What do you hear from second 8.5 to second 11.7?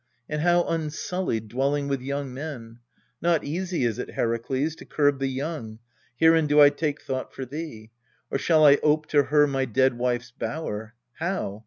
I ope to her my dead wife's bower? How